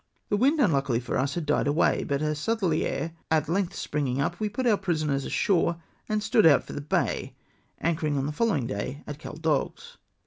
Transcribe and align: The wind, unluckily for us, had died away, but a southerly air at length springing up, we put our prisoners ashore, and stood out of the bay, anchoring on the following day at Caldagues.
The 0.29 0.37
wind, 0.37 0.59
unluckily 0.59 0.99
for 0.99 1.15
us, 1.15 1.35
had 1.35 1.45
died 1.45 1.67
away, 1.67 2.03
but 2.03 2.23
a 2.23 2.33
southerly 2.33 2.87
air 2.87 3.11
at 3.29 3.47
length 3.47 3.75
springing 3.75 4.19
up, 4.19 4.39
we 4.39 4.49
put 4.49 4.65
our 4.65 4.75
prisoners 4.75 5.25
ashore, 5.25 5.77
and 6.09 6.23
stood 6.23 6.47
out 6.47 6.67
of 6.67 6.73
the 6.75 6.81
bay, 6.81 7.35
anchoring 7.79 8.17
on 8.17 8.25
the 8.25 8.31
following 8.31 8.65
day 8.65 9.03
at 9.05 9.19
Caldagues. 9.19 9.97